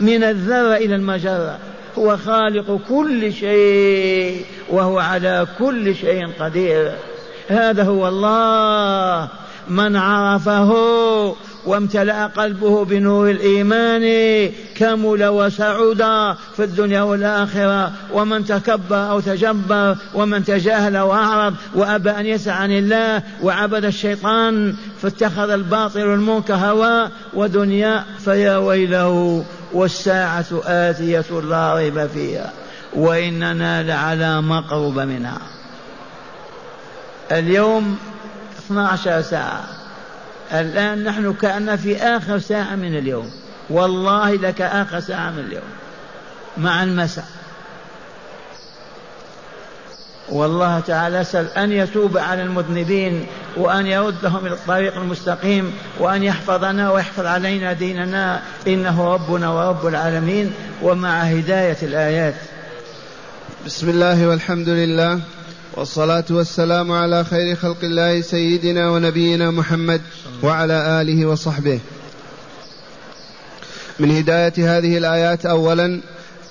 من 0.00 0.24
الذرة 0.24 0.76
إلى 0.76 0.94
المجرة. 0.94 1.58
هو 1.98 2.16
خالق 2.16 2.80
كل 2.88 3.32
شيء 3.32 4.44
وهو 4.70 4.98
على 4.98 5.46
كل 5.58 5.96
شيء 5.96 6.30
قدير. 6.40 6.92
هذا 7.48 7.84
هو 7.84 8.08
الله. 8.08 9.28
من 9.68 9.96
عرفه 9.96 10.72
وامتلأ 11.66 12.26
قلبه 12.26 12.84
بنور 12.84 13.30
الإيمان 13.30 14.02
كمل 14.76 15.24
وسعد 15.24 16.34
في 16.56 16.64
الدنيا 16.64 17.02
والآخرة 17.02 17.92
ومن 18.12 18.44
تكبر 18.44 19.10
أو 19.10 19.20
تجبر 19.20 19.96
ومن 20.14 20.44
تجاهل 20.44 20.98
وأعرض 20.98 21.54
وأبى 21.74 22.10
أن 22.10 22.26
يسعى 22.26 22.54
عن 22.54 22.70
الله 22.70 23.22
وعبد 23.42 23.84
الشيطان 23.84 24.74
فاتخذ 25.02 25.50
الباطل 25.50 26.00
المنكر 26.00 26.54
هوى 26.54 27.08
ودنيا 27.34 28.04
فيا 28.24 28.56
ويله 28.56 29.44
والساعة 29.72 30.46
آتية 30.64 31.40
لا 31.40 31.74
ريب 31.74 32.06
فيها 32.06 32.52
وإننا 32.94 33.82
لعلى 33.82 34.42
مقرب 34.42 34.98
منها. 34.98 35.38
اليوم 37.32 37.98
12 38.66 39.22
ساعة. 39.22 39.81
الآن 40.52 41.04
نحن 41.04 41.32
كأن 41.32 41.76
في 41.76 41.96
آخر 41.96 42.38
ساعة 42.38 42.74
من 42.74 42.98
اليوم. 42.98 43.30
والله 43.70 44.34
لك 44.34 44.60
آخر 44.60 45.00
ساعة 45.00 45.30
من 45.30 45.38
اليوم. 45.38 45.70
مع 46.58 46.82
المساء. 46.82 47.24
والله 50.28 50.80
تعالى 50.80 51.24
سل 51.24 51.46
أن 51.46 51.72
يتوب 51.72 52.18
على 52.18 52.42
المذنبين 52.42 53.26
وأن 53.56 53.86
يردهم 53.86 54.46
إلى 54.46 54.54
الطريق 54.54 54.96
المستقيم 54.96 55.72
وأن 55.98 56.22
يحفظنا 56.22 56.90
ويحفظ 56.90 57.26
علينا 57.26 57.72
ديننا. 57.72 58.42
إنه 58.66 59.14
ربنا 59.14 59.50
ورب 59.50 59.86
العالمين 59.86 60.52
ومع 60.82 61.20
هداية 61.20 61.76
الآيات. 61.82 62.34
بسم 63.66 63.90
الله 63.90 64.28
والحمد 64.28 64.68
لله. 64.68 65.20
والصلاة 65.76 66.24
والسلام 66.30 66.92
على 66.92 67.24
خير 67.24 67.56
خلق 67.56 67.76
الله 67.82 68.20
سيدنا 68.20 68.90
ونبينا 68.90 69.50
محمد 69.50 70.00
وعلى 70.42 71.00
آله 71.00 71.26
وصحبه. 71.26 71.80
من 73.98 74.10
هداية 74.10 74.78
هذه 74.78 74.98
الآيات 74.98 75.46
أولا 75.46 76.00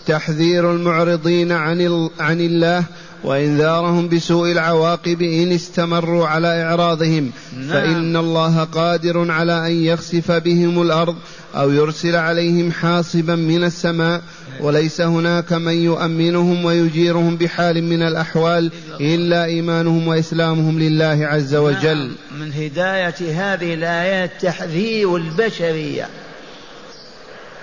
تحذير 0.07 0.71
المعرضين 0.71 1.51
عن, 1.51 2.09
الله 2.19 2.83
وإنذارهم 3.23 4.09
بسوء 4.09 4.51
العواقب 4.51 5.21
إن 5.21 5.51
استمروا 5.51 6.27
على 6.27 6.63
إعراضهم 6.63 7.31
نعم. 7.57 7.69
فإن 7.69 8.17
الله 8.17 8.63
قادر 8.63 9.31
على 9.31 9.67
أن 9.67 9.71
يخسف 9.71 10.31
بهم 10.31 10.81
الأرض 10.81 11.15
أو 11.55 11.71
يرسل 11.71 12.15
عليهم 12.15 12.71
حاصبا 12.71 13.35
من 13.35 13.63
السماء 13.63 14.21
وليس 14.59 15.01
هناك 15.01 15.53
من 15.53 15.73
يؤمنهم 15.73 16.65
ويجيرهم 16.65 17.37
بحال 17.37 17.83
من 17.83 18.01
الأحوال 18.01 18.71
إلا 18.99 19.45
إيمانهم 19.45 20.07
وإسلامهم 20.07 20.79
لله 20.79 21.27
عز 21.27 21.55
وجل 21.55 21.97
نعم. 21.97 22.39
من 22.39 22.53
هداية 22.53 23.53
هذه 23.53 23.73
الآيات 23.73 24.31
تحذير 24.41 25.15
البشرية 25.15 26.07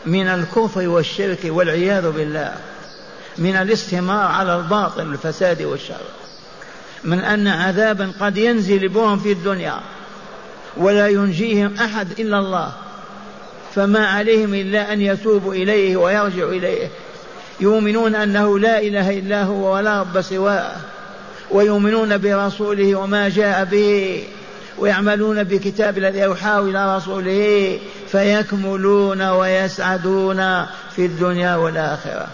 من 0.07 0.27
الكفر 0.27 0.89
والشرك 0.89 1.39
والعياذ 1.45 2.11
بالله 2.11 2.55
من 3.39 3.57
الاستمرار 3.57 4.27
على 4.27 4.57
الباطل 4.57 5.09
والفساد 5.09 5.63
والشر. 5.63 6.01
من 7.05 7.19
أن 7.19 7.49
عذابا 7.49 8.13
قد 8.21 8.37
ينزل 8.37 8.89
بهم 8.89 9.19
في 9.19 9.33
الدنيا 9.33 9.81
ولا 10.77 11.09
ينجيهم 11.09 11.75
أحد 11.81 12.21
إلا 12.21 12.39
الله. 12.39 12.73
فما 13.75 14.07
عليهم 14.07 14.55
إلا 14.55 14.93
أن 14.93 15.01
يتوبوا 15.01 15.55
إليه 15.55 15.97
ويرجعوا 15.97 16.53
إليه. 16.53 16.89
يؤمنون 17.61 18.15
أنه 18.15 18.59
لا 18.59 18.81
إله 18.81 19.19
إلا 19.19 19.43
هو 19.43 19.75
ولا 19.75 20.01
رب 20.01 20.21
سواه. 20.21 20.77
ويؤمنون 21.51 22.19
برسوله 22.19 22.95
وما 22.95 23.29
جاء 23.29 23.65
به. 23.65 24.25
ويعملون 24.79 25.45
بكتاب 25.45 25.99
الذي 25.99 26.25
أوحاه 26.25 26.61
إلى 26.61 26.97
رسوله. 26.97 27.79
فيكملون 28.09 29.23
ويسعدون 29.23 30.65
في 30.97 31.07
الدنيا 31.07 31.57
والآخرة. 31.57 32.27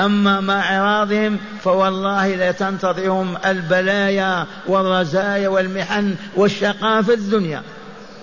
أما 0.00 0.40
مع 0.40 0.76
إعراضهم 0.76 1.38
فوالله 1.64 2.50
لتنتظرهم 2.50 3.36
البلايا 3.46 4.46
والرزايا 4.66 5.48
والمحن 5.48 6.14
والشقاء 6.36 7.02
في 7.02 7.14
الدنيا. 7.14 7.62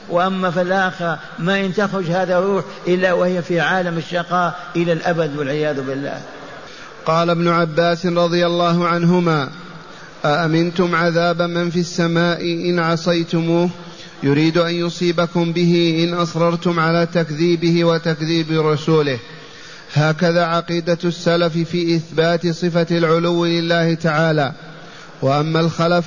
وأما 0.10 0.51
في 0.51 0.62
الآخرة 0.62 1.19
ما 1.39 1.65
إن 1.65 1.73
تخرج 1.73 2.05
هذا 2.05 2.38
الروح 2.38 2.63
إلا 2.88 3.13
وهي 3.13 3.41
في 3.41 3.60
عالم 3.60 3.97
الشقاء 3.97 4.60
إلى 4.75 4.93
الأبد 4.93 5.38
والعياذ 5.38 5.81
بالله. 5.81 6.21
قال 7.05 7.29
ابن 7.29 7.47
عباس 7.47 8.05
رضي 8.05 8.45
الله 8.45 8.88
عنهما 8.88 9.49
أأمنتم 10.25 10.95
عذاب 10.95 11.41
من 11.41 11.69
في 11.69 11.79
السماء 11.79 12.41
إن 12.41 12.79
عصيتموه؟ 12.79 13.69
يريد 14.23 14.57
أن 14.57 14.73
يصيبكم 14.73 15.51
به 15.53 16.03
إن 16.03 16.13
أصررتم 16.13 16.79
على 16.79 17.07
تكذيبه 17.13 17.86
وتكذيب 17.86 18.51
رسوله. 18.51 19.19
هكذا 19.93 20.43
عقيدة 20.45 20.97
السلف 21.06 21.58
في 21.58 21.95
إثبات 21.95 22.47
صفة 22.47 22.88
العلو 22.91 23.45
لله 23.45 23.93
تعالى. 23.93 24.54
وأما 25.21 25.60
الخلف 25.60 26.06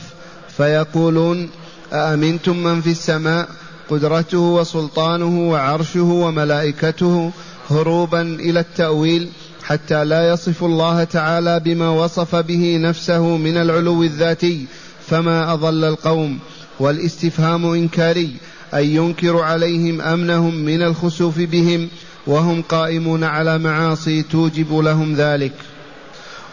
فيقولون 0.56 1.50
أأمنتم 1.92 2.62
من 2.62 2.80
في 2.80 2.90
السماء؟ 2.90 3.48
قدرته 3.90 4.38
وسلطانه 4.38 5.50
وعرشه 5.50 6.02
وملائكته 6.02 7.30
هروبا 7.70 8.20
إلى 8.22 8.60
التأويل 8.60 9.28
حتى 9.64 10.04
لا 10.04 10.28
يصف 10.28 10.64
الله 10.64 11.04
تعالى 11.04 11.60
بما 11.60 11.88
وصف 11.88 12.36
به 12.36 12.76
نفسه 12.80 13.36
من 13.36 13.56
العلو 13.56 14.02
الذاتي 14.02 14.66
فما 15.06 15.52
أضل 15.52 15.84
القوم. 15.84 16.38
والاستفهام 16.80 17.66
إنكاري 17.66 18.36
أي 18.74 18.94
ينكر 18.94 19.40
عليهم 19.40 20.00
أمنهم 20.00 20.54
من 20.54 20.82
الخسوف 20.82 21.38
بهم 21.38 21.88
وهم 22.26 22.62
قائمون 22.62 23.24
على 23.24 23.58
معاصي 23.58 24.22
توجب 24.22 24.78
لهم 24.78 25.14
ذلك. 25.14 25.52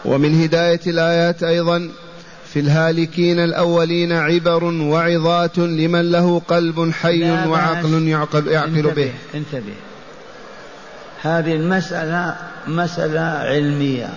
ومن 0.04 0.42
هداية 0.42 0.80
الآيات 0.86 1.42
أيضا 1.42 1.90
في 2.52 2.60
الهالكين 2.60 3.38
الأولين 3.38 4.12
عبر 4.12 4.64
وعظات 4.64 5.58
لمن 5.58 6.10
له 6.10 6.42
قلب 6.48 6.90
حي 6.90 7.30
وعقل 7.48 8.08
يعقل, 8.08 8.48
يعقل 8.48 8.76
انتبه 8.76 8.92
به. 8.92 9.12
انتبه. 9.34 9.74
هذه 11.22 11.52
المسألة 11.52 12.36
مسألة 12.66 13.20
علمية. 13.20 14.10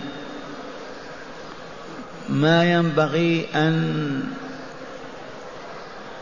ما 2.30 2.72
ينبغي 2.72 3.46
أن 3.56 4.24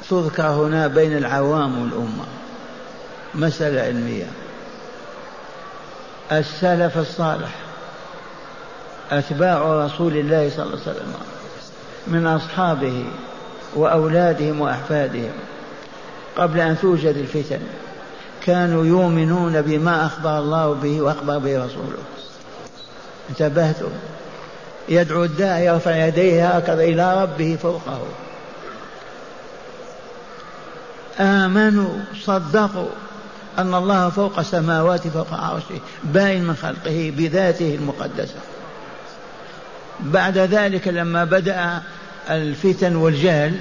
تذكر 0.10 0.48
هنا 0.48 0.88
بين 0.88 1.18
العوام 1.18 1.82
والأمة. 1.82 2.26
مسألة 3.36 3.82
علمية. 3.82 4.43
السلف 6.32 6.98
الصالح 6.98 7.50
أتباع 9.12 9.86
رسول 9.86 10.18
الله 10.18 10.50
صلى 10.50 10.64
الله 10.64 10.80
عليه 10.82 10.92
وسلم 10.92 11.14
من 12.08 12.28
أصحابه 12.28 13.06
وأولادهم 13.76 14.62
وأحفادهم 14.62 15.32
قبل 16.38 16.60
أن 16.60 16.78
توجد 16.82 17.18
الفتن. 17.18 17.60
كانوا 18.46 18.86
يؤمنون 18.86 19.62
بما 19.62 20.06
أخبر 20.06 20.40
الله 20.40 20.74
به 20.74 21.02
وأخبر 21.02 21.38
به 21.38 21.66
رسوله. 21.66 22.04
انتبهتم؟ 23.30 23.90
يدعو 24.90 25.24
الداعي 25.24 25.66
يرفع 25.66 26.06
يديه 26.06 26.50
هكذا 26.50 26.84
إلى 26.84 27.24
ربه 27.24 27.58
فوقه. 27.62 28.00
آمنوا 31.20 31.94
صدقوا. 32.26 32.90
أن 33.58 33.74
الله 33.74 34.10
فوق 34.10 34.40
السماوات 34.40 35.08
فوق 35.08 35.34
عرشه 35.34 35.80
باين 36.04 36.44
من 36.44 36.56
خلقه 36.56 37.14
بذاته 37.18 37.76
المقدسة. 37.76 38.36
بعد 40.00 40.38
ذلك 40.38 40.88
لما 40.88 41.24
بدأ 41.24 41.82
الفتن 42.30 42.96
والجهل 42.96 43.56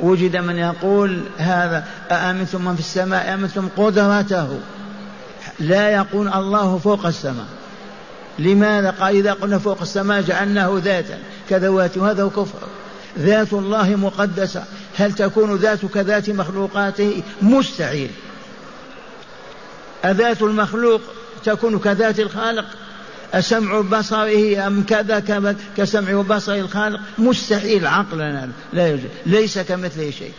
وجد 0.00 0.36
من 0.36 0.56
يقول 0.56 1.22
هذا 1.38 1.84
أأمنتم 2.10 2.64
من 2.64 2.74
في 2.74 2.80
السماء؟ 2.80 3.32
أأمنتم 3.32 3.68
قدرته؟ 3.76 4.58
لا 5.60 5.90
يقول 5.90 6.28
الله 6.28 6.78
فوق 6.78 7.06
السماء. 7.06 7.46
لماذا؟ 8.38 8.90
قال 8.90 9.16
إذا 9.16 9.32
قلنا 9.32 9.58
فوق 9.58 9.80
السماء 9.80 10.20
جعلناه 10.20 10.80
ذاتا 10.84 11.18
كذوات 11.50 11.98
وهذا 11.98 12.30
كفر. 12.36 12.58
ذات 13.18 13.52
الله 13.52 13.96
مقدسة. 13.96 14.64
هل 14.96 15.12
تكون 15.12 15.56
ذات 15.56 15.86
كذات 15.86 16.30
مخلوقاته؟ 16.30 17.22
مستحيل. 17.42 18.10
أذات 20.04 20.42
المخلوق 20.42 21.00
تكون 21.44 21.78
كذات 21.78 22.20
الخالق؟ 22.20 22.64
أسمع 23.34 23.80
بصره 23.80 24.66
أم 24.66 24.82
كذا 24.82 25.54
كسمع 25.76 26.14
وبصر 26.14 26.54
الخالق؟ 26.54 27.00
مستحيل 27.18 27.86
عقلنا 27.86 28.48
لا 28.72 28.88
يوجد 28.88 29.10
ليس 29.26 29.58
كمثله 29.58 30.10
شيء. 30.10 30.32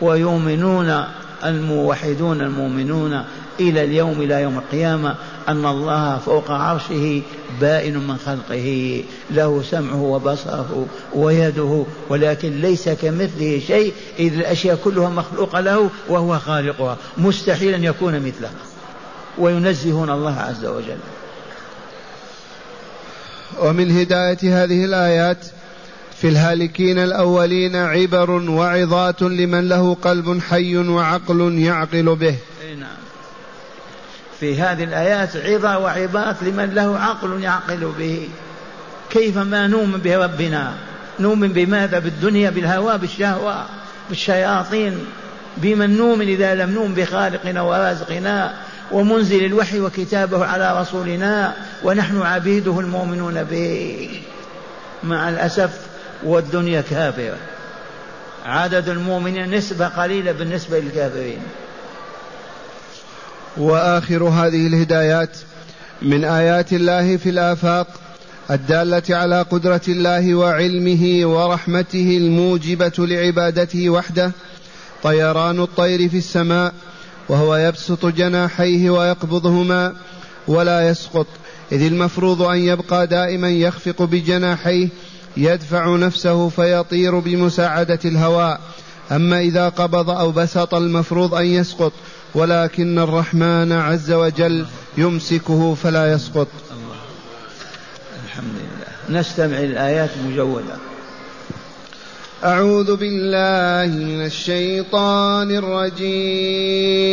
ويؤمنون 0.00 1.04
الموحدون 1.44 2.40
المؤمنون 2.40 3.24
إلى 3.60 3.84
اليوم 3.84 4.22
إلى 4.22 4.42
يوم 4.42 4.58
القيامة 4.58 5.14
أن 5.48 5.66
الله 5.66 6.18
فوق 6.18 6.50
عرشه 6.50 7.22
بائن 7.60 7.98
من 7.98 8.16
خلقه. 8.16 9.02
له 9.30 9.62
سمعه 9.70 10.02
وبصره 10.02 10.86
ويده 11.14 11.84
ولكن 12.08 12.60
ليس 12.60 12.88
كمثله 12.88 13.60
شيء 13.66 13.92
إذ 14.18 14.34
الأشياء 14.34 14.78
كلها 14.84 15.08
مخلوقة 15.08 15.60
له 15.60 15.90
وهو 16.08 16.38
خالقها. 16.38 16.96
مستحيل 17.18 17.74
أن 17.74 17.84
يكون 17.84 18.14
مثلها. 18.20 18.50
وينزهون 19.38 20.10
الله 20.10 20.36
عز 20.36 20.64
وجل. 20.64 20.98
ومن 23.60 23.98
هداية 23.98 24.64
هذه 24.64 24.84
الآيات 24.84 25.46
في 26.22 26.28
الهالكين 26.28 26.98
الأولين 26.98 27.76
عبر 27.76 28.30
وعظات 28.30 29.22
لمن 29.22 29.68
له 29.68 29.94
قلب 29.94 30.40
حي 30.50 30.76
وعقل 30.76 31.58
يعقل 31.58 32.16
به. 32.16 32.36
نعم. 32.78 32.88
في 34.40 34.60
هذه 34.60 34.84
الآيات 34.84 35.36
عظة 35.36 35.78
وعظات 35.78 36.36
لمن 36.42 36.74
له 36.74 36.98
عقل 36.98 37.42
يعقل 37.42 37.92
به. 37.98 38.28
كيف 39.10 39.38
ما 39.38 39.66
نؤمن 39.66 40.00
بربنا؟ 40.04 40.72
نؤمن 41.20 41.48
بماذا؟ 41.48 41.98
بالدنيا 41.98 42.50
بالهوى 42.50 42.98
بالشهوة 42.98 43.64
بالشياطين. 44.08 44.98
بمن 45.56 45.96
نؤمن 45.96 46.28
إذا 46.28 46.54
لم 46.54 46.70
نؤمن 46.70 46.94
بخالقنا 46.94 47.62
ورازقنا؟ 47.62 48.54
ومنزل 48.92 49.44
الوحي 49.44 49.80
وكتابه 49.80 50.44
على 50.44 50.80
رسولنا 50.80 51.54
ونحن 51.84 52.22
عبيده 52.22 52.80
المؤمنون 52.80 53.42
به. 53.42 54.08
مع 55.04 55.28
الأسف 55.28 55.91
والدنيا 56.24 56.80
كافرة. 56.80 57.36
عدد 58.44 58.88
المؤمنين 58.88 59.50
نسبة 59.54 59.88
قليلة 59.88 60.32
بالنسبة 60.32 60.78
للكافرين. 60.78 61.42
وآخر 63.56 64.22
هذه 64.24 64.66
الهدايات 64.66 65.36
من 66.02 66.24
آيات 66.24 66.72
الله 66.72 67.16
في 67.16 67.28
الآفاق 67.30 67.86
الدالة 68.50 69.02
على 69.10 69.42
قدرة 69.42 69.80
الله 69.88 70.34
وعلمه 70.34 71.26
ورحمته 71.26 72.16
الموجبة 72.16 72.92
لعبادته 72.98 73.90
وحده 73.90 74.32
طيران 75.02 75.60
الطير 75.60 76.08
في 76.08 76.18
السماء 76.18 76.72
وهو 77.28 77.56
يبسط 77.56 78.06
جناحيه 78.06 78.90
ويقبضهما 78.90 79.94
ولا 80.48 80.88
يسقط 80.88 81.26
إذ 81.72 81.82
المفروض 81.82 82.42
أن 82.42 82.58
يبقى 82.58 83.06
دائما 83.06 83.50
يخفق 83.50 84.02
بجناحيه 84.02 84.88
يدفع 85.36 85.96
نفسه 85.96 86.48
فيطير 86.48 87.18
بمساعدة 87.18 87.98
الهواء. 88.04 88.60
أما 89.12 89.40
إذا 89.40 89.68
قبض 89.68 90.10
أو 90.10 90.32
بسط 90.32 90.74
المفروض 90.74 91.34
أن 91.34 91.46
يسقط 91.46 91.92
ولكن 92.34 92.98
الرحمن 92.98 93.72
عز 93.72 94.12
وجل 94.12 94.66
يمسكه 94.98 95.74
فلا 95.74 96.12
يسقط. 96.12 96.48
الله. 96.70 96.96
الحمد 98.26 98.54
لله. 98.54 99.20
نستمع 99.20 99.58
الآيات 99.58 100.10
مجودة 100.26 100.76
أعوذ 102.44 102.96
بالله 102.96 103.86
من 103.98 104.24
الشيطان 104.26 105.50
الرجيم. 105.50 107.12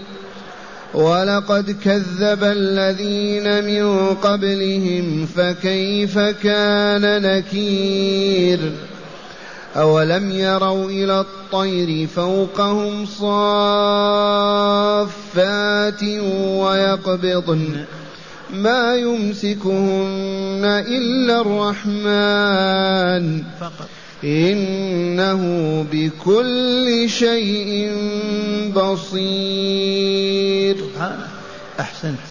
ولقد 0.93 1.75
كذب 1.83 2.43
الذين 2.43 3.65
من 3.65 4.15
قبلهم 4.15 5.25
فكيف 5.25 6.19
كان 6.19 7.21
نكير؟ 7.21 8.71
أولم 9.75 10.31
يروا 10.31 10.89
إلى 10.89 11.19
الطير 11.19 12.07
فوقهم 12.07 13.05
صافات 13.05 13.33
ويقبضن؟ 16.33 17.85
ما 18.53 18.95
يمسكهن 18.95 20.83
إلا 20.87 21.41
الرحمن. 21.41 23.43
فقط. 23.59 24.00
إنه 24.23 25.41
بكل 25.91 27.09
شيء 27.09 27.91
بصير. 28.75 30.75
أحسنت. 31.79 32.21